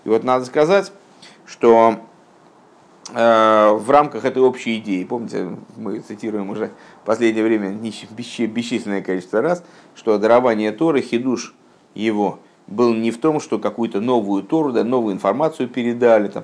[0.03, 0.91] И вот надо сказать,
[1.45, 2.01] что
[3.13, 6.71] э, в рамках этой общей идеи, помните, мы цитируем уже
[7.01, 9.63] в последнее время бесчисленное количество раз,
[9.95, 11.55] что дарование Торы, хидуш
[11.93, 16.43] его, был не в том, что какую-то новую Тору, да, новую информацию передали, там,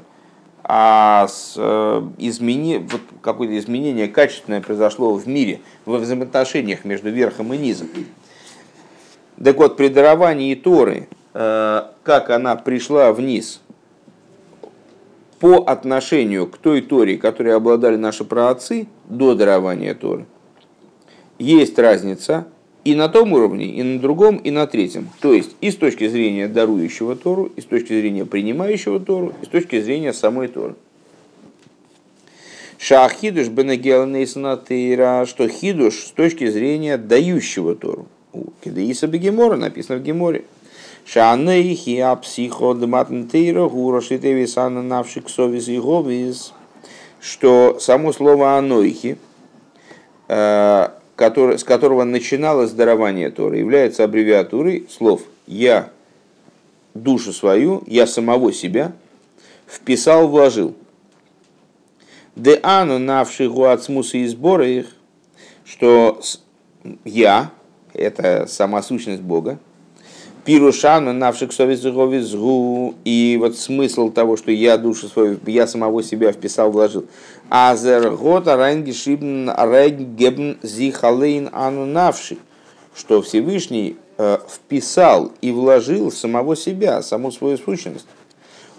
[0.64, 7.54] а с, э, измени, вот какое-то изменение качественное произошло в мире, во взаимоотношениях между верхом
[7.54, 7.90] и низом.
[9.44, 13.62] Так вот, при даровании Торы, э, как она пришла вниз
[15.40, 20.28] по отношению к той Торе, которой обладали наши праотцы до дарования Торы,
[21.40, 22.46] есть разница
[22.84, 25.10] и на том уровне, и на другом, и на третьем.
[25.20, 29.46] То есть и с точки зрения дарующего Тору, и с точки зрения принимающего Тору, и
[29.46, 30.76] с точки зрения самой Торы.
[32.80, 38.08] Шахидуш бенегел нейсанатыра, что хидуш с точки зрения дающего Тору.
[38.34, 40.46] У Кедаиса Бегемора написано в Геморе.
[41.06, 46.54] Шанейхи апсихо дматнтейра гурошитевисана навшик совис и говис.
[47.20, 49.20] Что само слово анойхи,
[50.28, 50.88] э,
[51.22, 55.92] который, с которого начиналось дарование Торы, является аббревиатурой слов «я
[56.96, 58.94] душу свою, я самого себя
[59.68, 60.76] вписал, вложил».
[62.36, 64.96] Де ану навши гуацмуса и сбора их,
[65.64, 66.20] что
[67.06, 67.52] я,
[67.94, 69.60] это сама сущность Бога,
[70.44, 76.72] Пирушану навших совезгу и вот смысл того, что я душу свою, я самого себя вписал,
[76.72, 77.06] вложил.
[77.50, 82.38] Азер гота райнгишибн райгебн зихалейн ану навши,
[82.96, 88.08] что Всевышний э, вписал и вложил самого себя, саму свою сущность.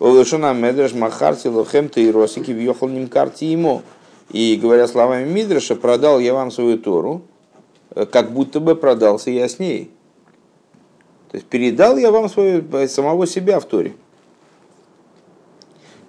[0.00, 3.82] Олешона медреш махарти лохем тейросики въехал ним карти ему.
[4.30, 7.22] И говоря словами Мидраша, продал я вам свою Тору,
[7.94, 9.90] э, как будто бы продался я с ней.
[11.33, 13.95] То есть передал я вам свою, самого себя в Торе.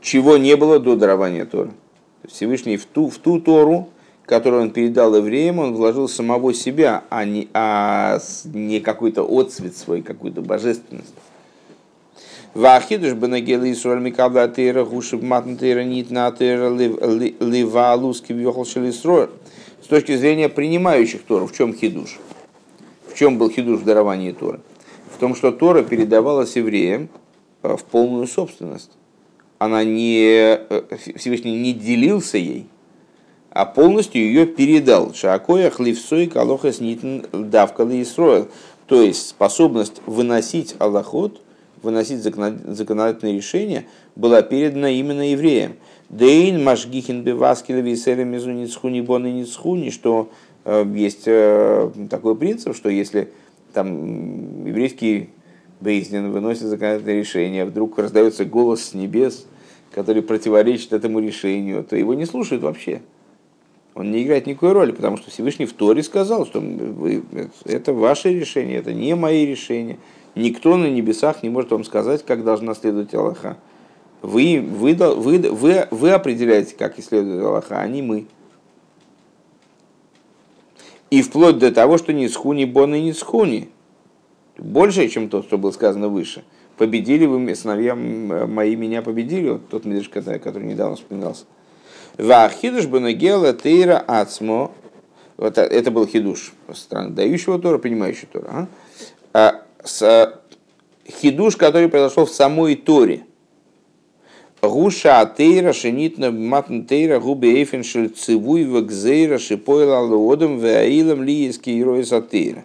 [0.01, 1.71] Чего не было до дарования Торы.
[2.27, 3.87] Всевышний в ту, в ту Тору,
[4.25, 8.19] которую он передал евреям, он вложил самого себя, а не, а
[8.53, 11.13] не какой-то отцвет свой, какую-то божественность.
[12.53, 18.33] Вахидуш бенагела Исруэль Микабла Тейра Гушев Матн Тейра Нитна Тейра Лива Луски
[18.65, 19.29] Шелисроэль.
[19.81, 22.19] С точки зрения принимающих Тору, в чем хидуш?
[23.07, 24.59] В чем был хидуш в даровании Торы?
[25.23, 27.07] Том, что Тора передавалась евреям
[27.61, 28.91] э, в полную собственность.
[29.57, 32.67] Она не, э, Всевышний не делился ей,
[33.49, 35.13] а полностью ее передал.
[35.13, 38.49] Шакоя хливсой калохас нитн давкалы Исроил.
[38.85, 41.39] То есть способность выносить Аллахот,
[41.81, 43.85] выносить законодательные решения,
[44.17, 45.75] была передана именно евреям.
[46.09, 50.31] Дейн машгихин беваскилеви сера мезу ницхуни бон и ницхуни, что
[50.65, 51.23] э, есть
[52.09, 53.31] такой принцип, что если
[53.73, 55.29] там еврейский
[55.81, 59.45] Бейзнин выносит законодательное решение, вдруг раздается голос с небес,
[59.91, 63.01] который противоречит этому решению, то его не слушают вообще.
[63.95, 67.23] Он не играет никакой роли, потому что Всевышний в Торе сказал, что вы,
[67.65, 69.99] это ваше решение, это не мои решения.
[70.35, 73.57] Никто на небесах не может вам сказать, как должна следовать Аллаха.
[74.23, 78.25] Вы, вы, вы, вы, вы определяете, как следует Аллаха, а не мы.
[81.13, 83.69] И вплоть до того, что ни схуни бон и ни схуни.
[84.57, 86.43] Больше, чем то, что было сказано выше.
[86.75, 89.49] Победили вы, сыновья мои меня победили.
[89.49, 91.45] Вот тот медриш, который недавно вспоминался.
[92.17, 94.71] Вахидуш бенагела тейра ацмо.
[95.37, 98.47] Вот это был хидуш страны дающего Тора, принимающего Тора.
[98.49, 98.67] А?
[99.33, 100.41] А, с,
[101.07, 103.27] хидуш, который произошел в самой Торе–
[104.63, 112.03] Гуша атеира шенитна матн тейра губе эйфен шель цивуй вэгзейра шипойла лоодом веаилом лиески герои
[112.03, 112.63] сатейра.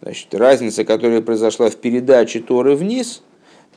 [0.00, 3.22] Значит, разница, которая произошла в передаче Торы вниз,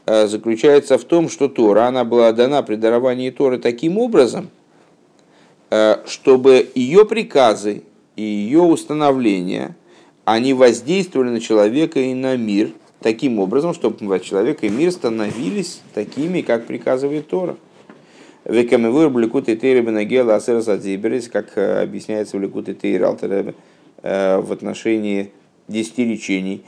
[0.06, 4.50] э, заключается в том, что Тора, она была дана при даровании Торы таким образом,
[5.72, 7.84] э, чтобы ее приказы
[8.16, 9.76] и ее установления,
[10.24, 12.72] они воздействовали на человека и на мир–
[13.02, 17.58] таким образом, чтобы человек и мир становились такими, как приказывает Тора.
[18.46, 23.04] Векамевур блекут и тейры бенагела асерас адзиберис, как э, объясняется в лекут и тейр
[24.04, 25.32] э, в отношении
[25.68, 26.64] десяти речений,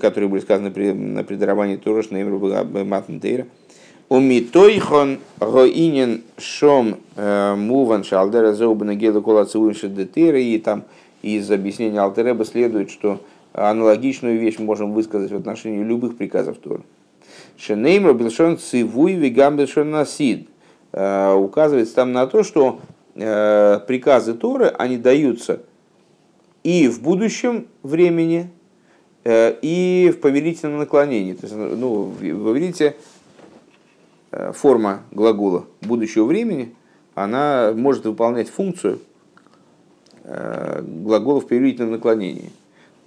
[0.00, 3.46] которые были сказаны при, на предаровании Тора, Шнеймер Матн Тейра.
[4.08, 10.84] Умитойхон роинен шом э, муван шалдера зоубана гела кола и там
[11.22, 13.20] из объяснения Алтереба следует, что
[13.52, 16.82] аналогичную вещь можем высказать в отношении любых приказов Торы.
[17.56, 20.48] Шенеймер Билшон Цивуй Вигам Билшон Насид.
[20.92, 22.80] Указывается там на то, что
[23.14, 25.60] э, приказы Торы, они даются
[26.62, 28.50] и в будущем времени,
[29.24, 31.32] э, и в повелительном наклонении.
[31.32, 32.96] То есть, ну, вы видите,
[34.30, 36.74] э, форма глагола будущего времени,
[37.14, 39.00] она может выполнять функцию
[40.24, 42.50] э, глагола в повелительном наклонении.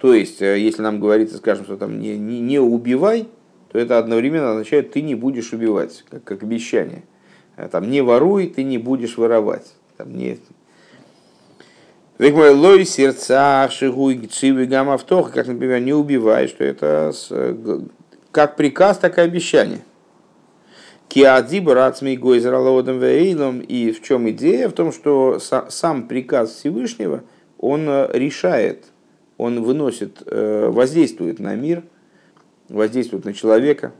[0.02, 3.28] То есть, э, если нам говорится, скажем, что там не, не, не убивай,
[3.70, 7.04] то это одновременно означает, ты не будешь убивать, как, как обещание.
[7.56, 9.72] Э, там, не воруй, ты не будешь воровать.
[9.96, 10.40] Там, не...
[12.18, 17.30] Лой сердца, шигуй, цивы, гамавтох, как, например, не убивай, что это с,
[18.32, 19.82] как приказ, так и обещание.
[21.06, 22.54] Киадзиб рацмей гойзер
[22.98, 23.60] вейлом.
[23.60, 24.68] И в чем идея?
[24.68, 27.22] В том, что сам приказ Всевышнего,
[27.56, 28.86] он решает
[29.42, 31.82] он выносит, э, воздействует на мир,
[32.68, 33.92] воздействует на человека.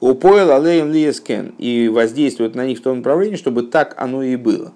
[0.00, 4.72] Упоил алеем лиескен и воздействует на них в том направлении, чтобы так оно и было.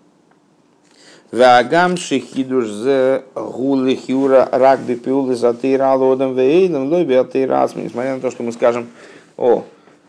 [1.30, 7.82] Вагам шихидуш зе гулы хюра рагби пиулы за тейралодом вейном лоби атейрасми.
[7.82, 8.86] Несмотря на то, что мы скажем,
[9.36, 9.64] о,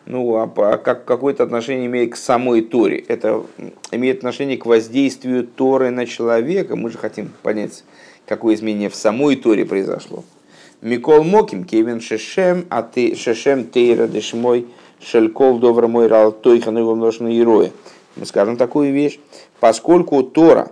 [0.05, 3.03] ну, а как какое-то отношение имеет к самой Торе.
[3.07, 3.43] Это
[3.91, 6.75] имеет отношение к воздействию Торы на человека.
[6.75, 7.83] Мы же хотим понять,
[8.27, 10.23] какое изменение в самой Торе произошло.
[10.81, 14.67] Микол Моким, Кевин Шешем, а ты Шешем Тейра Дешмой,
[14.99, 17.71] Шелькол Добра мой Рал Тойхан его множественное героя.
[18.15, 19.19] Мы скажем такую вещь,
[19.59, 20.71] поскольку Тора,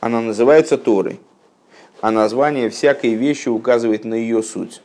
[0.00, 1.20] она называется Торой,
[2.00, 4.82] а название всякой вещи указывает на ее суть.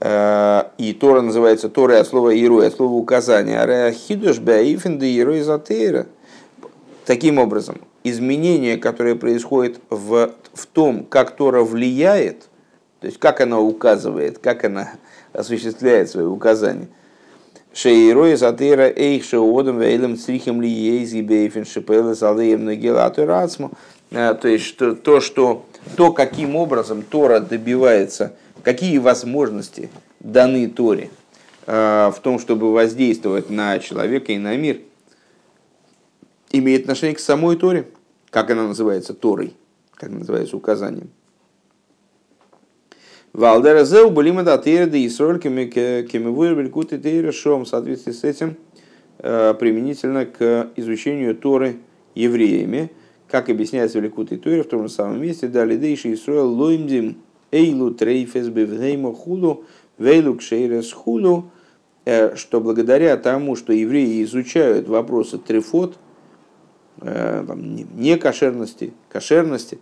[0.00, 3.64] Э, и Тора называется Торой от слова Ирой, от слова указания.
[7.04, 12.48] Таким образом, изменение, которое происходит в, в том, как Тора влияет,
[13.00, 14.92] то есть как она указывает, как она
[15.32, 16.88] осуществляет свои указания.
[17.72, 23.72] Шейрой затыра эйх шеодом вейлем црихем ли ейзи бейфен шипелы салеем нагелату рацму.
[24.10, 28.32] Э, то есть что, то, что, то, каким образом Тора добивается,
[28.62, 29.90] какие возможности
[30.20, 31.10] даны Торе
[31.66, 34.78] э, в том, чтобы воздействовать на человека и на мир,
[36.50, 37.86] имеет отношение к самой Торе
[38.30, 39.54] как она называется, Торой,
[39.94, 40.56] как называется?
[40.56, 41.10] Указанием.
[43.32, 47.64] Валдера зеу булима да тейра да исроль кемевуэр куты тейра шом.
[47.64, 48.56] В соответствии с этим
[49.18, 51.76] э, применительно к изучению Торы
[52.14, 52.90] евреями,
[53.28, 57.18] как объясняется в Ликуте Торе в том же самом месте, дали дейши Исруэл лоимдим
[57.50, 59.64] эйлу трейфес бевгейма худу
[59.98, 61.50] вейлу кшейрес худу,
[62.04, 65.98] э, что благодаря тому, что евреи изучают вопросы трефот,
[67.00, 69.78] там, некошерности, кошерности.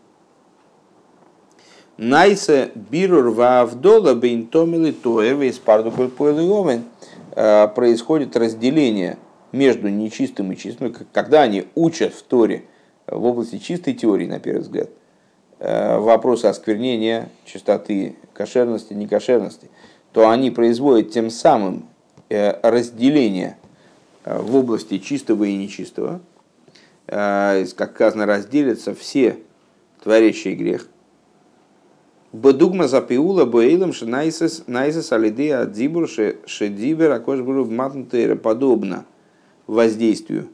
[1.96, 6.10] Найсе бирур вавдола бейнтомили тоеве из пардукуль
[7.36, 9.16] э, происходит разделение
[9.52, 12.64] между нечистым и чистым, когда они учат в Торе
[13.06, 14.90] в области чистой теории, на первый взгляд,
[15.60, 19.70] э, вопросы осквернения, чистоты, кошерности, некошерности,
[20.12, 21.86] то они производят тем самым
[22.28, 23.56] разделение
[24.24, 26.33] в области чистого и нечистого, Э,
[27.06, 29.38] как сказано, разделятся все
[30.02, 30.88] творящие грех.
[32.32, 39.04] Бадугма запиула боилом найсес найсес алиде адзибур шедибер акош был матнтейра подобно
[39.68, 40.48] воздействию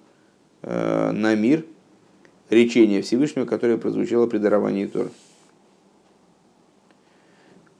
[0.60, 1.64] э, на мир
[2.50, 5.08] речения Всевышнего, которое прозвучало при даровании Тора.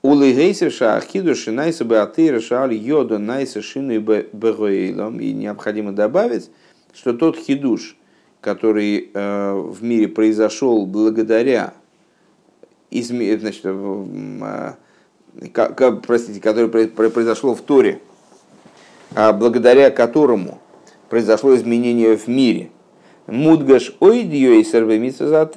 [0.02, 5.20] Улыгейсер шаахиду шинайса бы атыра шаали йода найса шины бегоилом.
[5.20, 6.50] И необходимо добавить,
[6.94, 7.96] что тот хидуш,
[8.40, 11.74] который э, в мире произошел благодаря
[12.90, 13.38] изме...
[13.38, 14.72] значит, э,
[16.06, 18.00] простите, который произошло в Торе,
[19.14, 20.58] а благодаря которому
[21.08, 22.70] произошло изменение в мире.
[23.26, 25.50] Мудгаш ойдио и сервемица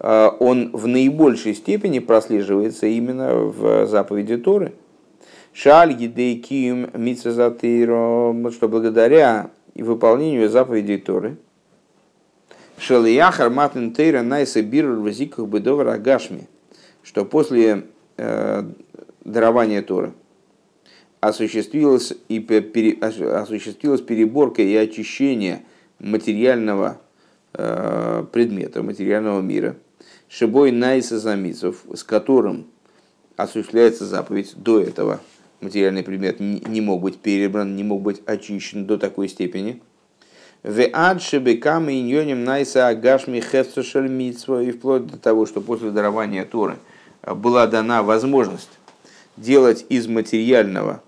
[0.00, 4.74] э, он в наибольшей степени прослеживается именно в заповеди Торы.
[5.54, 11.36] Шаль едейкиум митсазатейра, что благодаря выполнению заповедей Торы–
[12.82, 16.48] Шелияхар матн тейра найса бирр в зиках бедовар агашми,
[17.04, 17.84] что после
[18.16, 18.64] э,
[19.24, 20.14] дарования Торы
[21.20, 25.62] осуществилась, и пере, осуществилась переборка и очищение
[26.00, 27.00] материального
[27.54, 29.76] э, предмета, материального мира.
[30.28, 32.66] Шибой найса замисов, с которым
[33.36, 35.20] осуществляется заповедь до этого
[35.60, 39.80] материальный предмет не мог быть перебран, не мог быть очищен до такой степени–
[40.62, 43.42] в адшебекам иньоним найса агашми
[44.08, 44.62] митсва.
[44.62, 46.76] И вплоть до того, что после дарования Торы
[47.22, 48.70] была дана возможность
[49.36, 51.02] делать из материального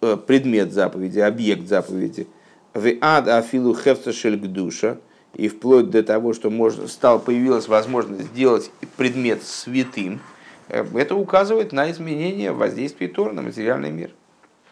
[0.00, 2.26] э, предмет заповеди, объект заповеди.
[2.74, 4.98] В ад афилу хефсушель гдуша.
[5.34, 10.20] и вплоть до того, что можно, стал, появилась возможность сделать предмет святым,
[10.68, 14.10] э, это указывает на изменение воздействия Тора на материальный мир.